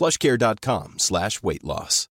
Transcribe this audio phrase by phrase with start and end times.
[0.00, 2.06] plushcare.com slash weight loss.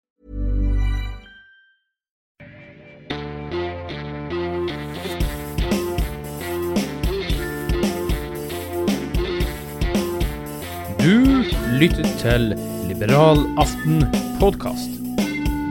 [10.99, 11.45] Du
[11.79, 12.57] lytter til
[12.89, 14.03] Liberal aften
[14.41, 14.91] podkast.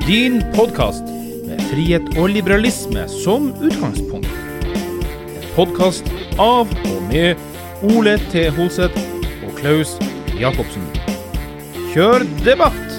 [0.08, 1.04] Din podkast
[1.48, 4.32] med frihet og liberalisme som utgangspunkt.
[5.36, 6.08] En podkast
[6.40, 7.36] av og med
[7.84, 8.48] Ole T.
[8.56, 9.04] Holseth
[9.44, 9.98] og Klaus
[10.40, 11.15] Jacobsen.
[11.96, 12.90] Kjør debatt!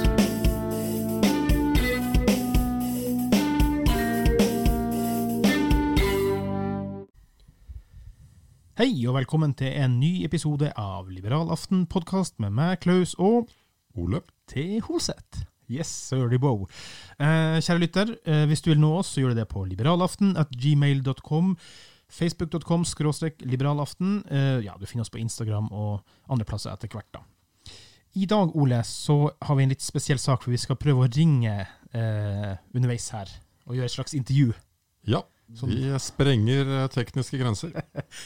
[8.80, 13.53] Hei, og velkommen til en ny episode av Liberal aften podkast med meg, Klaus og
[13.92, 14.22] Ole.
[14.48, 14.80] T.
[14.88, 15.44] Holseth.
[15.69, 16.64] Yes, sirly bow.
[17.20, 20.38] Eh, kjære lytter, eh, hvis du vil nå oss, så gjør du det på liberalaften
[20.41, 21.58] at gmail.com.
[22.08, 24.22] Facebook.com skråstrek liberalaften.
[24.31, 26.00] Eh, ja, du finner oss på Instagram og
[26.33, 27.27] andre plasser etter hvert, da.
[28.17, 31.09] I dag, Ole, så har vi en litt spesiell sak, for vi skal prøve å
[31.12, 33.28] ringe eh, underveis her
[33.67, 34.55] og gjøre et slags intervju.
[35.05, 35.20] Ja,
[35.69, 37.75] vi sprenger eh, tekniske grenser.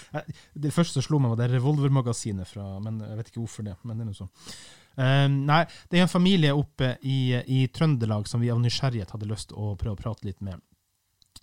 [0.63, 3.75] Det første som slo meg, var det revolvermagasinet fra Men jeg vet ikke hvorfor det.
[3.83, 4.33] men det er noe sånn.
[4.95, 9.29] Eh, nei, det er en familie oppe i, i Trøndelag som vi av nysgjerrighet hadde
[9.31, 10.63] lyst til å prøve å prate litt med.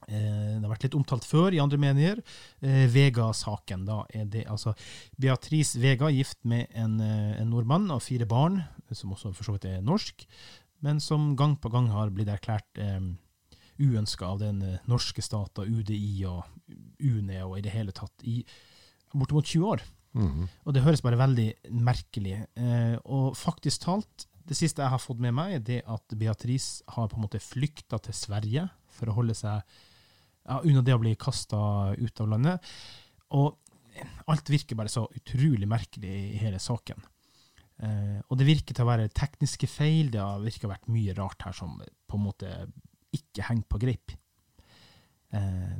[0.07, 2.21] Eh, det har vært litt omtalt før i andre medier.
[2.61, 3.85] Eh, Vega-saken.
[3.85, 4.75] da er det altså
[5.19, 9.51] Beatrice Vega, gift med en, eh, en nordmann og fire barn, som også for så
[9.57, 10.25] vidt er norsk,
[10.81, 12.99] men som gang på gang har blitt erklært eh,
[13.79, 16.43] uønska av den norske stat UDI og
[16.99, 18.43] UNE og i det hele tatt i
[19.13, 19.81] bortimot 20 år.
[20.17, 20.47] Mhm.
[20.65, 22.47] Og det høres bare veldig merkelig.
[22.57, 26.81] Eh, og faktisk talt, det siste jeg har fått med meg, er det at Beatrice
[26.95, 29.61] har på en måte flykta til Sverige for å holde seg
[30.47, 31.59] ja, unna det å bli kasta
[31.97, 32.73] ut av landet.
[33.35, 33.57] Og
[34.31, 37.03] alt virker bare så utrolig merkelig i hele saken.
[37.77, 40.91] Eh, og det virker til å være tekniske feil, det har virker å ha vært
[40.93, 42.51] mye rart her som på en måte
[43.15, 44.13] ikke henger på greip.
[45.35, 45.75] Eh,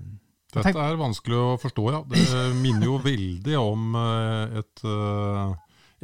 [0.53, 2.03] Dette er vanskelig å forstå, ja.
[2.07, 5.55] Det minner jo veldig om eh, et uh,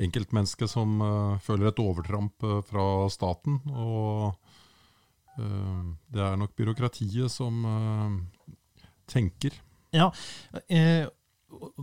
[0.04, 3.62] enkeltmenneske som uh, føler et overtramp fra staten.
[3.74, 4.34] Og
[5.34, 7.64] det er nok byråkratiet som
[9.14, 9.56] tenker.
[9.94, 10.10] Ja,
[10.68, 11.06] eh,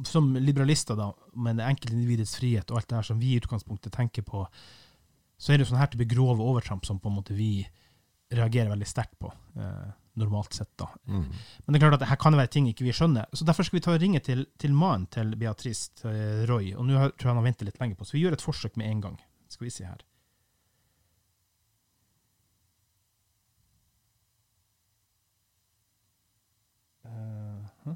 [0.06, 4.26] som liberalister, da, med enkeltindividets frihet og alt det her som vi i utgangspunktet tenker
[4.26, 4.44] på,
[5.41, 7.62] så er det jo sånn her type grove overtramp som på en måte vi
[8.34, 10.76] reagerer veldig sterkt på, eh, normalt sett.
[10.76, 10.88] da.
[11.06, 11.24] Mm.
[11.64, 13.26] Men det er klart at her kan det være ting ikke vi skjønner.
[13.32, 16.74] Så derfor skal vi ta og ringe til, til mannen til Beatrice, til Roy.
[16.74, 18.76] Og nå tror jeg han har ventet litt lenge på, så vi gjør et forsøk
[18.76, 19.20] med en gang.
[19.48, 20.04] Skal vi se her.
[27.04, 27.91] Eh, hæ?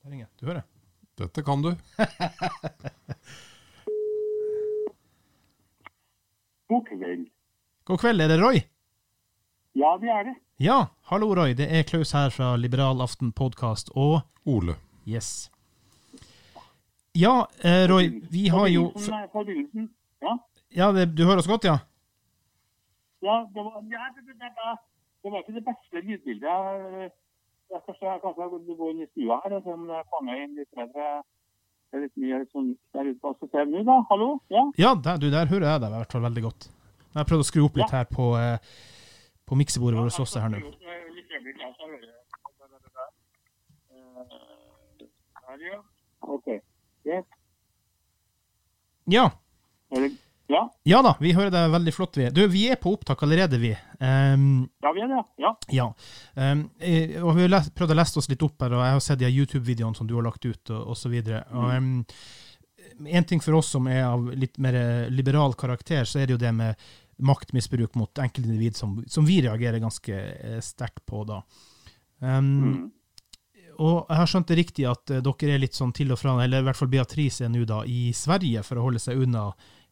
[0.11, 0.27] ringer.
[0.39, 0.63] Du hører?
[1.17, 1.71] Dette kan du.
[6.67, 7.27] God kveld.
[7.87, 8.61] God kveld, er det Roy?
[9.75, 10.35] Ja, det er det.
[10.61, 10.77] Ja,
[11.11, 11.53] hallo Roy.
[11.57, 14.75] Det er Klaus her fra Liberal aften podkast og Ole.
[15.07, 15.49] Yes.
[17.17, 18.91] Ja, eh, Roy, vi har jo
[19.33, 19.89] Forbindelsen,
[20.21, 20.37] Ja,
[20.71, 21.79] Ja, det, du hører oss godt, ja?
[23.21, 24.51] ja, det, var, ja det, det, det,
[25.23, 26.47] det var ikke det beste lydbildet.
[26.47, 27.11] Jeg,
[27.71, 30.43] jeg skal se, kanskje jeg går inn i stua her og se om jeg fanger
[30.43, 31.07] inn litt bedre.
[32.01, 33.97] Litt mye sånn der ute på Se nå, da.
[34.07, 34.29] Hallo?
[34.53, 34.63] Ja?
[34.79, 36.69] Ja, der, du, der hører jeg deg i hvert fall veldig godt.
[37.11, 38.71] Jeg har prøvd å skru opp litt her på, eh,
[39.43, 40.61] på miksebordet vårt også her nå.
[45.51, 45.81] Der, ja.
[46.31, 46.47] OK.
[47.03, 47.25] Yes.
[49.11, 49.27] Ja.
[50.51, 52.17] Ja, ja da, vi hører deg veldig flott.
[52.19, 52.27] Vi.
[52.35, 53.71] Du, vi er på opptak allerede, vi.
[53.99, 55.21] Um, ja, vi er det.
[55.41, 55.51] Ja.
[55.77, 55.87] ja.
[56.35, 59.03] Um, jeg, og vi har prøvd å lese oss litt opp her, og jeg har
[59.05, 61.03] sett de YouTube-videoene som du har lagt ut, og, osv.
[61.05, 61.43] så videre.
[61.71, 61.91] Ehm,
[63.07, 64.75] en ting for oss som er av litt mer
[65.13, 66.87] liberal karakter, så er det jo det med
[67.21, 71.43] maktmisbruk mot enkeltindivid som, som vi reagerer ganske eh, sterkt på, da.
[72.21, 72.89] Um, Mm.
[73.81, 76.35] Og jeg har skjønt det riktig at eh, dere er litt sånn til og fra,
[76.43, 79.47] eller i hvert fall Beatrice er nå da, i Sverige for å holde seg unna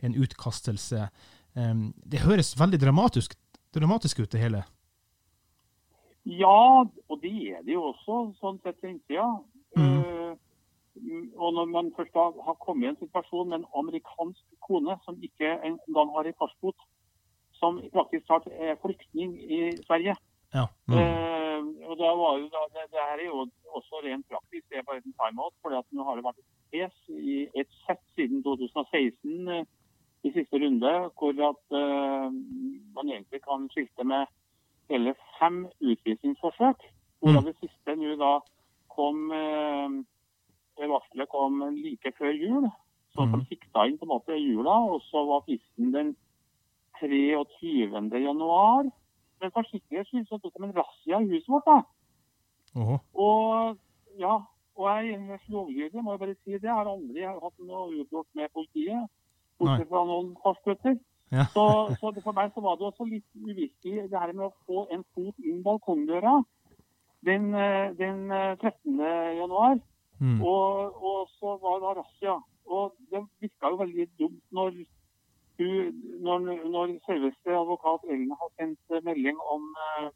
[0.05, 1.07] en utkastelse.
[1.55, 3.33] Det høres veldig dramatisk,
[3.75, 4.63] dramatisk ut, det hele.
[6.29, 9.27] Ja, og det er det jo også, sånn sett fra innsida.
[9.77, 9.97] Mm.
[9.97, 10.33] Eh,
[11.39, 15.19] og når man først da har kommet i en situasjon med en amerikansk kone som
[15.23, 16.75] ikke engang har en passbot,
[17.59, 20.15] som praktisk talt er flyktning i Sverige
[20.53, 20.65] Ja.
[20.89, 20.97] Mm.
[20.97, 23.41] Eh, og da var jo da, det, det her er jo
[23.77, 25.53] også rent praktisk, det er bare en timeout.
[25.61, 29.65] For nå har det vært et pes i et sett siden 2016 eh,
[30.23, 32.27] i siste runde, hvor at uh,
[32.95, 34.25] man egentlig kan skilte med
[34.89, 36.79] hele fem utvisningsforsøk.
[37.19, 38.39] Hvorav det siste nå da
[38.95, 39.99] kom uh,
[40.79, 42.69] Varselet kom like før jul.
[43.11, 46.13] Så de sikta inn på en måte jula, og så var fristen den
[46.99, 48.21] 23.
[48.23, 48.87] januar.
[49.41, 51.67] Men for sikkerhets skyld så tok de en razzia i huset vårt.
[51.67, 51.79] da.
[52.79, 52.97] Åhå.
[53.13, 53.77] Og
[54.19, 54.35] ja,
[54.75, 56.63] og jeg er lovlydig, må jeg bare si det.
[56.63, 59.07] Jeg har aldri hatt noe ugjort med politiet.
[59.59, 60.97] Bortsett fra noen korsbøtter.
[61.29, 61.45] Ja.
[61.53, 61.65] Så,
[62.01, 65.03] så for meg så var det også litt uvirkelig det her med å få en
[65.13, 66.39] fot inn balkongdøra
[67.27, 68.95] den, eh, den eh, 13.
[69.37, 69.77] januar.
[70.19, 70.39] Mm.
[70.41, 72.39] Og, og så var det razzia.
[72.69, 74.79] Og det virka jo veldig dumt når
[75.59, 76.39] når,
[76.71, 80.09] når selveste advokat Ellen har sendt eh, melding om eh,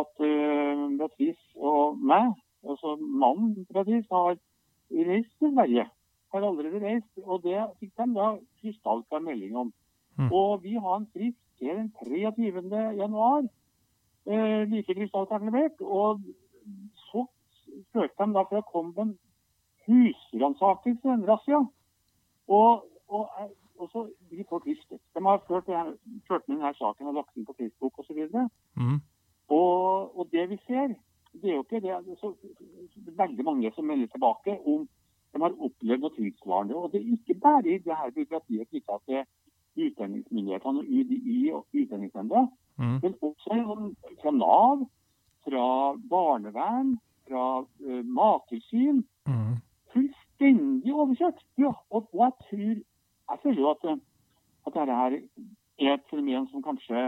[0.00, 2.30] at uh, Beatrice og meg,
[2.64, 4.38] altså mannen Beatrice, har
[4.90, 5.84] reist til Sverige.
[6.32, 7.12] Har allerede reist.
[7.24, 8.28] Og det fikk de da
[8.60, 9.72] krystallklar melding om.
[10.18, 10.30] Mm.
[10.32, 12.96] Og vi har en frist til den 23.
[12.96, 13.44] januar.
[14.26, 15.80] Eh, like krystallklart levert.
[15.80, 16.20] Og
[16.94, 17.26] så
[17.88, 19.14] spurte de da for å komme på en
[19.86, 21.60] husransakelse, en razzia.
[22.48, 23.28] Og, og,
[23.78, 25.00] og så blir folk rystet.
[25.14, 25.70] De har ført,
[26.28, 28.20] ført med denne saken og lagt den på Facebook osv.
[28.32, 29.00] Og, Mm.
[29.48, 30.94] og, og det vi ser,
[31.32, 32.32] det er jo ikke det så,
[33.16, 34.88] veldig mange som melder tilbake om
[35.32, 36.76] de har opplevd noe tilsvarende.
[36.76, 39.22] Og det er ikke bare i det her byråkratiet knytta til
[39.86, 42.46] utlendingsmyndighetene og UDI og Utlendingsnemnda,
[42.78, 42.98] Mm.
[43.02, 44.86] men også fra Nav,
[45.44, 45.66] fra
[46.10, 46.98] barnevern,
[47.28, 49.02] fra uh, Mattilsyn.
[49.26, 49.56] Mm.
[49.92, 51.44] Fullstendig overkjørt.
[51.58, 52.74] Ja, og, og jeg tror
[53.30, 53.98] Jeg føler jo at,
[54.66, 55.12] at dette her
[55.78, 57.02] er et fenomen som kanskje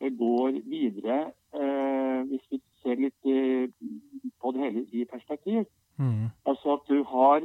[0.00, 3.68] eh, går videre, uh, hvis vi ser litt uh,
[4.42, 5.64] på det hele i perspektiv.
[6.00, 6.30] Mm.
[6.48, 7.42] Altså at du har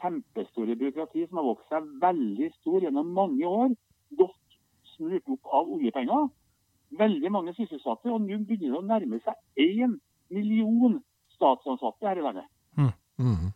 [0.00, 3.70] kjempestore byråkrati som har vokst seg veldig stor gjennom mange år.
[4.18, 4.58] Godt
[4.94, 6.28] smurt opp av oljepenger.
[6.98, 8.12] Veldig mange sysselsatte.
[8.12, 9.34] Og nå begynner det å nærme seg
[9.64, 9.96] én
[10.30, 10.98] million
[11.34, 12.44] statsansatte her i landet.
[12.76, 13.52] Mhm.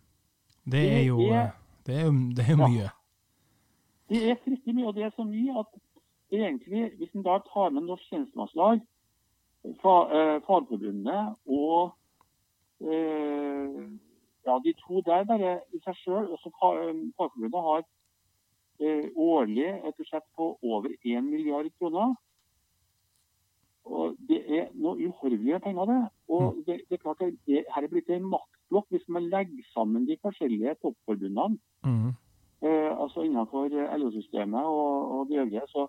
[0.70, 1.52] Det er jo Det er-
[1.86, 2.68] det er, det er jo Ja.
[2.68, 2.90] mye.
[4.08, 5.66] Det er fryktelig mye, og det er så mye at
[6.32, 8.80] egentlig, hvis en da tar med Norsk tjenestemannslag,
[9.64, 11.92] eh, Fagforbundet og
[12.80, 13.88] eh,
[14.46, 17.82] ja, de to der bare i seg sjøl Fagforbundet har
[18.80, 22.14] eh, årlig et budsjett på over 1 milliard kroner.
[23.88, 26.00] Og Det er noe uhorvelige penger, det.
[26.28, 29.64] Og det, det er klart at det, her er blitt en maktblokk hvis man legger
[29.72, 32.08] sammen de forskjellige toppforbundene Mm.
[32.62, 35.86] eh, altså innenfor eh, LO-systemet og, og de øvrige, så,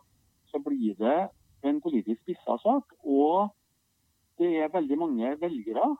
[0.47, 1.29] så blir det
[1.65, 2.93] en politisk spissa sak.
[3.03, 3.49] Og
[4.37, 5.97] det er veldig mange velgere.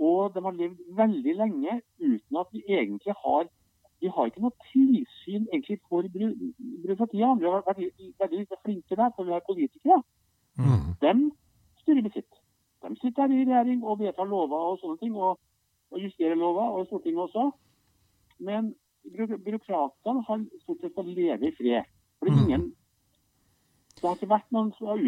[0.00, 3.48] Og de har levd veldig lenge uten at vi egentlig har
[4.00, 7.40] Vi har ikke noe tilsyn egentlig for byråkratiet.
[7.40, 7.80] Vi har vært
[8.22, 9.98] veldig, flinke der, for vi har politikere.
[10.56, 10.96] Mm.
[11.02, 11.12] De
[11.82, 12.38] styrer med sitt.
[12.80, 15.36] De sitter her i regjering og vedtar lover og sånne ting, og,
[15.92, 17.50] og justerer lover, og Stortinget også.
[18.40, 18.72] Men
[19.44, 21.84] byråkratene har stort sett fått leve i fred.
[22.18, 22.44] For det er Mm.
[22.48, 22.64] ingen
[24.00, 25.00] Det har ikke vært noen som har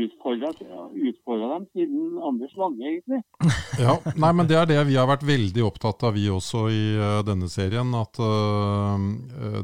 [1.09, 3.23] utfordra dem siden Anders Lange, egentlig.
[3.81, 6.83] Ja, nei, men Det er det vi har vært veldig opptatt av, vi også i
[7.01, 7.89] uh, denne serien.
[7.97, 9.01] At uh,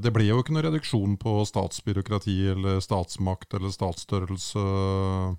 [0.00, 5.36] det ble jo ikke noe reduksjon på statsbyråkrati eller statsmakt eller statsstørrelse uh,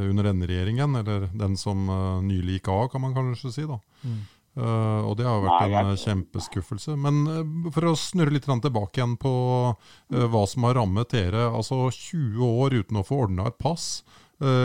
[0.00, 0.96] under denne regjeringen.
[1.02, 1.92] Eller den som
[2.24, 3.68] nylig gikk av, kan man kanskje si.
[3.68, 3.76] da.
[4.00, 4.20] Mm.
[4.58, 6.96] Eh, og det har vært Nei, en eh, kjempeskuffelse.
[6.98, 9.32] Men uh, for å snurre litt tilbake igjen på
[9.70, 11.46] uh, hva som har rammet dere.
[11.48, 14.02] Altså 20 år uten å få ordna et pass.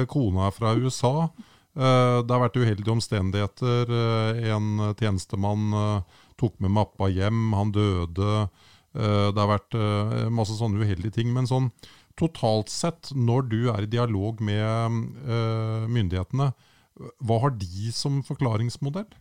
[0.07, 1.27] Kona er fra USA.
[1.75, 3.89] Det har vært uheldige omstendigheter.
[4.47, 5.65] En tjenestemann
[6.39, 8.45] tok med mappa hjem, han døde.
[8.95, 9.75] Det har vært
[10.31, 11.33] masse sånne uheldige ting.
[11.35, 11.67] Men sånn
[12.15, 14.95] totalt sett, når du er i dialog med
[15.91, 16.53] myndighetene,
[17.19, 19.11] hva har de som forklaringsmodell?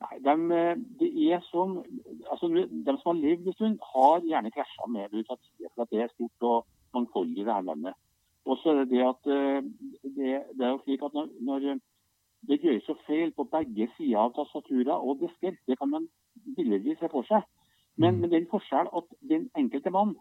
[0.00, 1.78] Nei, de, eh, det er som,
[2.30, 5.72] altså, de som har levd en stund, har gjerne krasja med byråkratiet.
[5.74, 7.98] For at det er stort og mangfoldig i dette landet.
[8.48, 9.62] Og så er det det at eh,
[10.16, 11.66] det, det er jo slik at når, når
[12.48, 16.08] det gjøres så feil på begge sider av tastaturer og disker, det kan man
[16.56, 17.44] billedlig se for seg.
[18.00, 20.14] Men det med den forskjell at den enkelte mann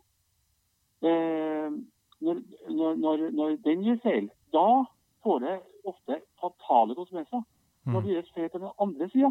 [1.08, 1.72] eh,
[2.20, 4.84] når, når, når, når den gjør feil, da
[5.24, 7.46] får det ofte fatale konsekvenser.
[7.90, 9.30] Når det gjøres feil på den andre sida,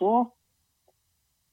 [0.00, 0.12] så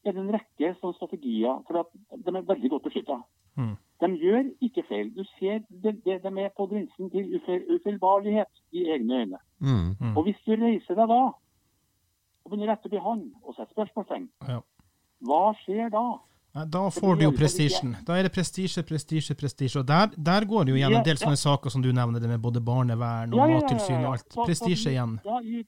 [0.08, 1.90] er det en rekke sånne strategier, for at
[2.24, 3.18] de er veldig godt beskytta.
[3.60, 3.74] Mm.
[4.02, 5.10] De gjør ikke feil.
[5.18, 9.40] Du ser de, de, de er på grensen til ufeil, ufeilbarlighet i egne øyne.
[9.60, 9.96] Mm.
[10.00, 10.14] Mm.
[10.18, 14.30] Og hvis du reiser deg da og begynner rett opp i hånd og setter spørsmålstegn,
[14.48, 14.62] Ja.
[15.28, 16.06] hva skjer da?
[16.56, 17.96] Nei, Da får du jo prestisjen.
[18.08, 19.80] Da er det prestisje, prestisje, prestisje.
[19.82, 22.30] Og der, der går det jo igjen en del sånne saker som du nevner, det
[22.30, 24.30] med både barnevern og Ja, ja, ja, ja, mattilsyn og alt.
[24.46, 25.20] Prestisje igjen.
[25.26, 25.66] Ja, i,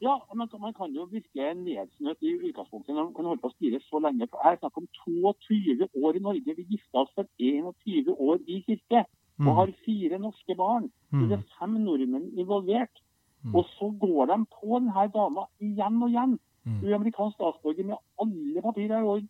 [0.00, 3.56] ja man, man kan jo virke nedsnøtt i utgangspunktet når man kan holde på å
[3.56, 4.28] styre så lenge.
[4.30, 6.56] For Jeg snakker om 22 år i Norge.
[6.56, 9.04] Vi gifta oss for 21 år i kirke
[9.40, 9.54] og Mm.
[9.56, 10.90] har fire norske barn.
[11.12, 11.28] Mm.
[11.28, 12.96] Det er fem nordmenn involvert.
[13.44, 13.54] Mm.
[13.54, 16.38] Og så går de på denne dama igjen og igjen.
[16.64, 16.80] Mm.
[16.80, 19.02] Hun er amerikansk statsborger med alle papirer.
[19.02, 19.22] Og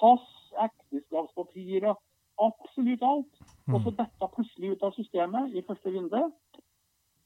[0.00, 0.28] pass,
[0.66, 1.94] ekteskapspapirer,
[2.38, 3.34] absolutt alt.
[3.66, 3.74] Mm.
[3.74, 6.22] Og så dette plutselig ut av systemet i første runde.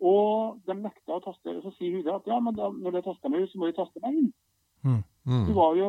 [0.04, 1.56] Og de nekta å taste.
[1.64, 3.76] Så sier hun at ja, men da, når det taster meg ut, så må de
[3.78, 4.30] taste meg inn.
[4.84, 5.02] Mm.
[5.24, 5.44] Mm.
[5.48, 5.86] Det var jo,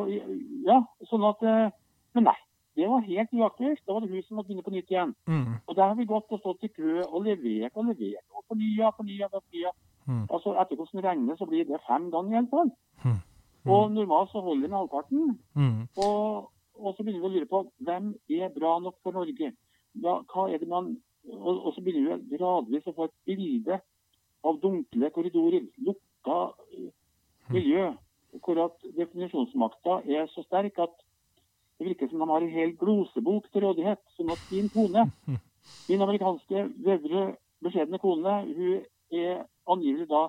[0.64, 0.78] ja,
[1.10, 1.74] sånn at, eh,
[2.16, 2.38] Men nei,
[2.76, 3.82] det var helt uaktuelt.
[3.84, 5.12] Da var det hun som måtte begynne på nytt igjen.
[5.28, 5.58] Mm.
[5.66, 8.24] Og der har vi gått og stått i kø og levert og levert.
[8.32, 9.72] Og fornya, fornya, fornya.
[10.06, 10.22] Mm.
[10.30, 12.70] Altså, etter hvordan det regner, så blir det fem ganger i hvert fall.
[13.04, 13.18] Mm.
[13.74, 15.38] Og normalt så holder den halvparten.
[15.60, 15.80] Mm.
[16.06, 16.48] Og,
[16.80, 19.52] og så begynner vi å lure på hvem er bra nok for Norge.
[20.04, 20.94] Ja, hva er det man,
[21.32, 23.80] og, og så begynner vi gradvis å få et bilde
[24.46, 26.38] av dunkle korridorer, lukka
[26.72, 26.90] eh,
[27.54, 27.90] miljø,
[28.44, 30.94] hvor at definisjonsmakta er så sterk at
[31.78, 34.00] det virker som de har en hel glosebok til rådighet.
[34.16, 35.06] Sånn at din kone,
[35.90, 37.26] min amerikanske, vedre,
[37.64, 40.22] beskjedne kone, hun er angivelig da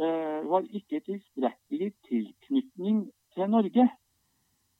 [0.00, 3.88] eh, har ikke tilstrekkelig tilknytning til Norge.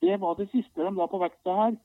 [0.05, 1.79] Det var det siste de la på vekta her.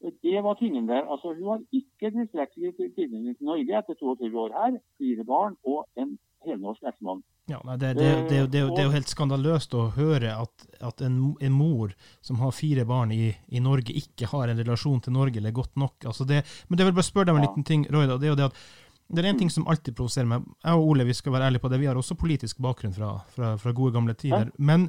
[0.00, 1.06] Det var tingen der.
[1.08, 5.86] Altså, hun har ikke tilstrekkelig tilknytning til Norge etter 22 år her, fire barn og
[5.96, 7.22] en helnorsk ektemann.
[7.46, 11.20] Ja, nei, det, det, det, det, er jo helt skandaløst å høre at, at en,
[11.40, 11.92] en mor
[12.24, 15.78] som har fire barn i, i Norge, ikke har en relasjon til Norge eller godt
[15.78, 16.08] nok.
[16.10, 18.18] Altså det, men det vil bare spørre deg om en liten ting, Royda.
[18.18, 18.60] det er jo det at
[19.06, 20.46] det er en ting som alltid provoserer meg.
[20.64, 23.12] Jeg og Ole vi skal være ærlige på det, vi har også politisk bakgrunn fra,
[23.30, 24.50] fra, fra gode gamle tider.
[24.58, 24.88] Men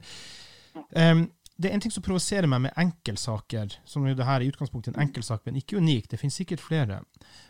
[0.90, 4.46] em, det er en ting som provoserer meg med enkeltsaker, som jo det her er
[4.46, 6.08] i utgangspunktet en enkeltsak, men ikke unik.
[6.12, 7.00] Det finnes sikkert flere.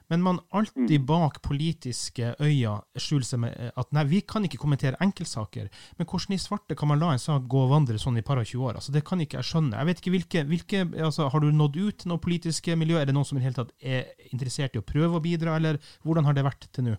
[0.07, 4.59] Men man alltid bak politiske øyne skjuler seg med eh, at nei, vi kan ikke
[4.61, 5.67] kommentere enkeltsaker.
[5.99, 8.39] Men hvordan i svarte kan man la en sak gå og vandre sånn i par
[8.39, 8.79] og 20 år?
[8.79, 9.75] Altså, det kan ikke jeg skjønne.
[9.81, 13.01] Jeg vet ikke hvilke, hvilke altså, Har du nådd ut til noe politiske miljø?
[13.01, 15.57] Er det noen som i det hele tatt er interessert i å prøve å bidra,
[15.59, 16.95] eller hvordan har det vært til nå?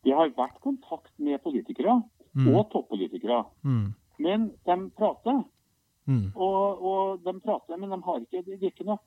[0.00, 2.54] Det har vært kontakt med politikere Mm.
[2.54, 3.44] og toppolitikere.
[3.66, 3.94] Mm.
[4.22, 5.40] Men de prater.
[6.08, 6.30] Mm.
[6.34, 8.98] Og, og de prater, men de har ikke, de, ikke noe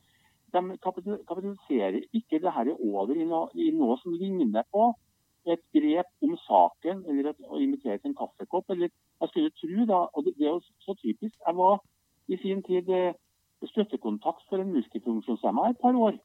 [0.53, 4.91] De kapitaliserer ikke det her over i noe, i noe som ligner på
[5.49, 8.69] et grep om saken, eller et, å invitere til en kaffekopp.
[8.69, 11.81] eller Jeg skulle tro da, og det, det er jo så typisk Jeg var
[12.31, 13.17] i sin tid eh,
[13.67, 16.15] støttekontakt for en multifunksjonshemma et par år.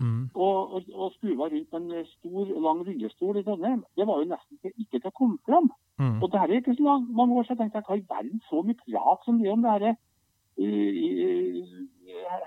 [0.00, 0.30] Mm.
[0.34, 3.82] Og, og, og skruva rundt en stor, lang rullestol i Trondheim.
[3.96, 5.70] Det var jo nesten ikke, til å komme fram.
[5.98, 6.20] Mm.
[6.22, 7.66] Og det her er ikke så lang, mange år siden.
[7.66, 9.96] Jeg tenkte, hva i verden så mye prat som det er om det her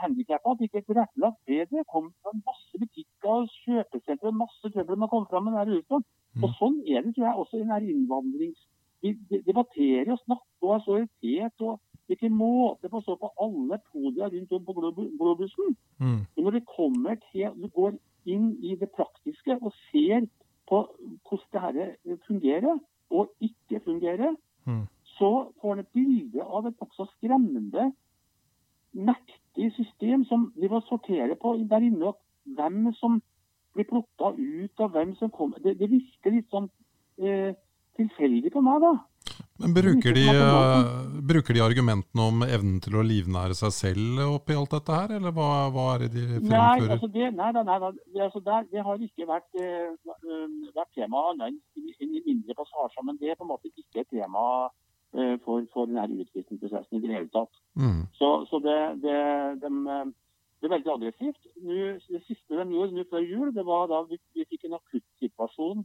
[0.01, 0.51] handikappa.
[0.51, 1.84] At de ikke er tilrettelagt bedre.
[1.94, 6.06] Kom fra masse butikker og kjøpesentre masse trøbbel å komme fram med den rullestolen.
[6.36, 6.44] Mm.
[6.44, 8.68] Og sånn er det tror jeg også i den innvandrings...
[9.01, 9.15] Vi
[9.48, 11.62] debatterer og snakker og er så irritert.
[11.65, 15.74] og det ikke måte på å stå på alle podier rundt om på globusen.
[15.98, 16.20] Mm.
[16.36, 17.96] Men når det kommer til Du går
[18.30, 20.27] inn i det praktiske og ser
[20.70, 20.84] på
[21.25, 22.77] hvordan det her fungerer
[23.10, 24.86] og ikke fungerer, Mm.
[25.22, 25.30] Så
[25.62, 27.92] får han et bilde av et nokså skremmende,
[28.98, 32.12] mektig system som driver og sorterer på der inne.
[32.12, 32.18] og
[32.58, 33.20] Hvem som
[33.75, 36.68] blir plukka ut, og hvem som kommer det, det virker litt sånn
[37.22, 37.54] eh,
[38.00, 38.92] tilfeldig på meg, da.
[39.62, 40.88] Men bruker de, eh,
[41.30, 45.36] bruker de argumentene om evnen til å livnære seg selv oppi alt dette her, eller
[45.38, 47.78] hva, hva er det de Nei, altså det, nei, nei, nei.
[48.10, 49.94] Det, altså der, det har ikke vært, eh,
[50.75, 53.06] vært tema annet enn i- mindre passasjer.
[53.06, 54.70] Men det er på en måte ikke et tema
[55.46, 57.53] for, for denne utviklingsprosessen i det hele tatt.
[57.75, 58.03] Mm.
[58.15, 60.06] Så, så det, det, eh,
[60.62, 61.50] det er veldig aggressivt.
[61.65, 64.77] Nå, det siste de gjorde nå før jul, det var da vi, vi fikk en
[64.80, 65.84] akuttsituasjon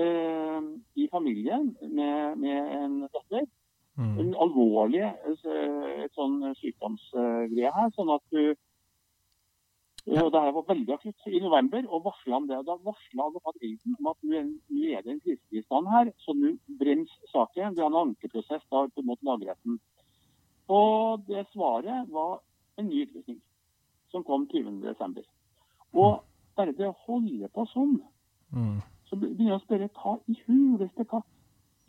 [0.00, 3.48] eh, i familien med, med en datter.
[3.94, 4.14] Mm.
[4.22, 7.92] En alvorlig eh, et sånn sykdomsgreie her.
[7.98, 8.54] sånn at ja,
[10.14, 12.60] det her var veldig akutt i november, og varsla om det.
[12.66, 14.42] Da varsla advokat Eiden om at nå
[14.92, 17.74] er det en krisetilstand her, så nå brennes saken.
[17.74, 19.78] Vi har en ankeprosess da mot lagretten.
[20.68, 22.40] Og det svaret var
[22.78, 23.40] en ny utlysning
[24.10, 25.24] som kom 20.12.
[25.94, 26.22] Og
[26.56, 28.00] bare det å holde på sånn,
[28.54, 28.82] Mm.
[29.08, 31.26] så begynner jeg å spørre hva i huleste katt.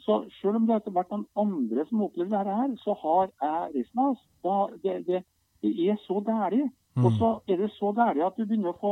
[0.01, 3.75] Så selv om det har vært noen andre som opplever dette her, så har jeg
[3.75, 4.81] resten av oss.
[4.81, 5.23] Det, det,
[5.61, 6.73] det er så gærent.
[7.03, 8.91] Og så er det så gærent at du begynner å få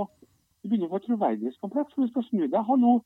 [0.63, 1.93] du begynner å få troverdighetskompleks.
[1.95, 2.59] For du skal snu deg.
[2.67, 3.01] Hallo,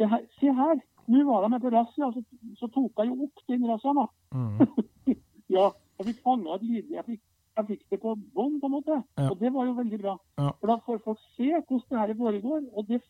[0.00, 0.80] det her, se her.
[1.12, 2.22] Nå var de med på razzia, så,
[2.56, 4.00] så tok jeg jo opp den razziaen.
[4.00, 4.06] da.
[4.34, 5.16] Mm.
[5.52, 5.68] Ja,
[6.00, 7.20] jeg fikk fanga et lite jeg fikk,
[7.58, 8.96] jeg fikk det på bånd, på en måte.
[9.20, 9.26] Ja.
[9.28, 10.14] Og det var jo veldig bra.
[10.40, 10.48] Ja.
[10.60, 12.62] For da får folk se hvordan det her foregår.
[12.72, 13.02] Og det,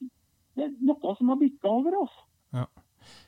[0.59, 2.17] det er noe som har bikka over oss.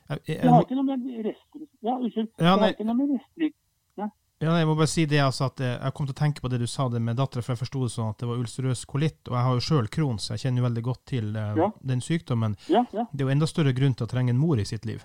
[0.09, 1.95] Jeg, jeg, Det har ikke noe med restriksjoner Ja.
[2.43, 4.11] Ja, nei.
[4.37, 6.49] Ja, jeg må bare si det altså at eh, jeg kom til å tenke på
[6.53, 8.83] det du sa det med dattera, for jeg forsto det sånn at det var ulcerøs
[8.89, 9.23] kolitt.
[9.25, 11.69] Og jeg har jo sjøl Crohns, så jeg kjenner jo veldig godt til uh, Ja.
[11.93, 12.53] den sykdommen.
[12.69, 13.07] Ja, ja.
[13.09, 15.01] Det er jo enda større grunn til å trenge en mor i sitt liv.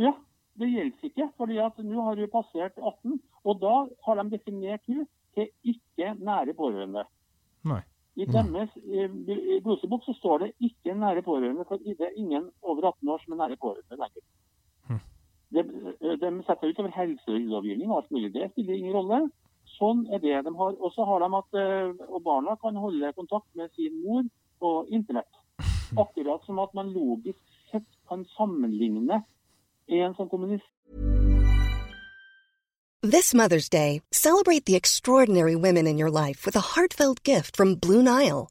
[0.00, 0.14] Ja,
[0.58, 1.28] det gjelder ikke.
[1.38, 3.76] fordi at nå har du passert 18, og da
[4.08, 5.06] har de definert henne
[5.38, 7.06] til ikke nære pårørende.
[7.70, 7.82] Nei.
[8.18, 9.06] I deres eh,
[9.62, 13.42] så står det ikke nære pårørende, for det er ingen over 18 år som er
[13.44, 14.24] nære pårørende lenger.
[15.54, 15.64] De,
[16.22, 18.32] de setter utover helselovgivning og alt mulig.
[18.34, 19.20] Det spiller ingen rolle.
[19.76, 20.76] Sånn er det de har.
[20.78, 24.26] Og så har de at eh, barna kan holde kontakt med sin mor
[24.60, 25.30] på internett.
[25.98, 27.40] Akkurat som at man logisk
[27.70, 29.22] sett kan sammenligne
[29.90, 30.68] en som kommunist
[33.02, 37.76] This Mother's Day, celebrate the extraordinary women in your life with a heartfelt gift from
[37.76, 38.50] Blue Nile.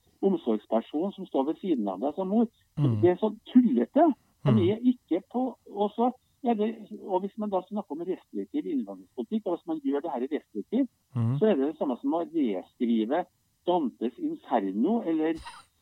[0.21, 2.47] Omsorgsperson som står ved siden av deg som mor.
[2.77, 3.01] Mm.
[3.01, 4.13] Det er så tullete.
[4.45, 4.57] De Mm.
[4.69, 6.11] er ikke på og så
[6.43, 10.11] er det, og Hvis man da snakker om restriktiv innvandringspolitikk, og hvis man gjør det
[10.11, 11.37] her restriktivt, Mm.
[11.39, 13.25] så er det det samme som å reskrive
[13.67, 15.33] Dantes Inferno eller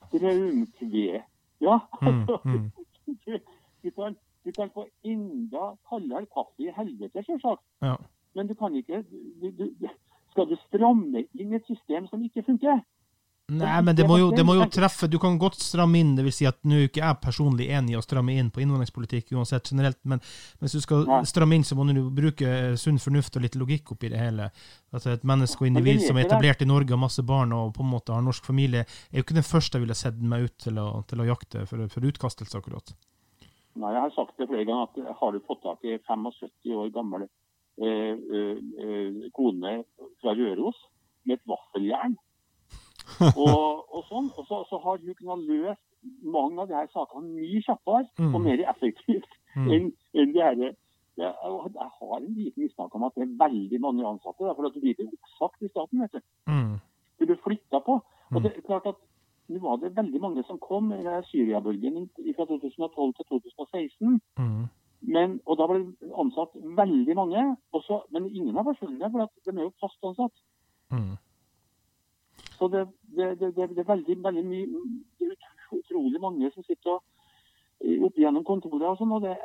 [0.07, 1.23] Straumkve.
[1.61, 2.39] Ja, altså,
[3.25, 3.39] du,
[3.83, 7.61] du, kan, du kan få enda kaldere kaffe i helvete, selvsagt.
[7.81, 7.95] Ja.
[8.35, 9.03] Men du kan ikke
[9.41, 9.87] du, du,
[10.31, 12.83] Skal du stramme inn et system som ikke funker?
[13.49, 16.25] Nei, men det må, jo, det må jo treffe Du kan godt stramme inn, det
[16.27, 19.33] vil si at nå er ikke jeg personlig enig i å stramme inn på innvandringspolitikk
[19.33, 20.21] uansett generelt, men
[20.61, 24.11] hvis du skal stramme inn, så må du bruke sunn fornuft og litt logikk oppi
[24.13, 24.49] det hele.
[24.93, 27.85] At Et menneske og individ som er etablert i Norge og masse barn og på
[27.85, 30.57] en måte har norsk familie, er jo ikke den første jeg ville sett meg ut
[30.61, 32.93] til å, til å jakte for, for utkastelse, akkurat.
[33.79, 36.89] Nei, Jeg har sagt det flere ganger at har du fått tak i 75 år
[36.95, 39.75] gammel eh, eh, eh, kone
[40.21, 40.79] fra Røros
[41.27, 42.17] med et vaffeljern,
[43.35, 45.77] og, og sånn, og så, så har hun kunnet løse
[46.23, 48.35] mange av de her sakene mye kjappere Mm.
[48.35, 49.67] og mer effektivt Mm.
[49.73, 50.55] enn en det her.
[50.61, 50.75] Jeg,
[51.19, 54.39] jeg har en liten mistanke om at det er veldig mange ansatte.
[54.55, 55.99] For at du blir oppsagt i staten.
[55.99, 56.21] vet du.
[56.47, 56.75] Mm.
[57.19, 57.97] Du blir flytta på.
[58.29, 58.35] Mm.
[58.37, 58.95] Og det er klart at
[59.49, 62.05] nå var det veldig mange som kom i Syria-bølgen
[62.37, 64.21] fra 2012 til 2016.
[64.37, 64.67] Mm.
[65.01, 67.43] Men, og da ble det ansatt veldig mange,
[67.73, 70.35] også, men ingen har forsvunnet, for at de er jo fast ansatt.
[70.91, 71.17] Mm.
[72.59, 72.85] Så det,
[73.19, 74.67] det, det, det, det er veldig, veldig mye
[75.19, 77.03] det er utrolig mange som sitter og,
[77.83, 79.13] eh, opp gjennom kontoret og sånn.
[79.17, 79.35] Og det,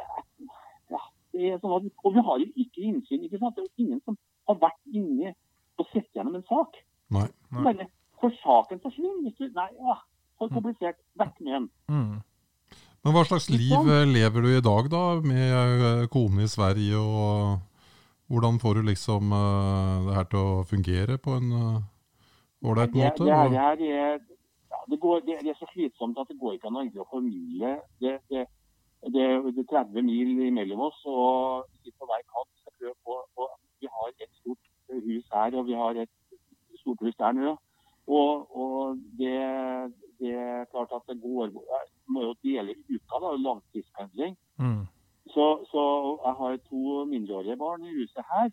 [0.93, 1.03] ja,
[1.35, 3.27] det er sånn at, og vi har jo ikke innsyn.
[3.27, 3.57] ikke sant?
[3.57, 4.19] Det er jo ingen som
[4.51, 5.35] har vært inne
[5.81, 6.79] og sett gjennom en sak.
[7.15, 7.29] Nei.
[7.51, 7.65] Nei.
[7.67, 7.89] Bare,
[8.23, 9.25] for saken forsvinner.
[9.27, 9.99] Hvis du, nei, ja,
[10.41, 11.01] for komplisert.
[11.21, 11.69] Vekk med den.
[11.91, 12.23] Mm.
[13.05, 17.59] Men hva slags liv lever du i dag, da, med eh, kone i Sverige, og
[18.33, 21.83] hvordan får du liksom eh, det her til å fungere på en eh,
[22.65, 23.25] ålreit måte?
[23.25, 24.19] det, det, er, det, er,
[24.73, 27.75] ja, det, går, det, er så slitsomt at det går ikke an å formidle.
[28.03, 28.47] Det, det,
[29.15, 32.51] det, er 30 mil mellom oss, og på hver kant.
[33.05, 36.11] På og Vi har et stort hus her, og vi har et
[36.81, 37.55] stort hus der nå.
[38.07, 39.39] Og, og det,
[40.21, 41.53] det er klart at det går
[42.13, 44.37] må jo dele uka, da, langtidspendling.
[44.61, 44.83] Mm.
[45.33, 45.85] Så, så
[46.27, 48.51] jeg har to mindreårige barn i huset her,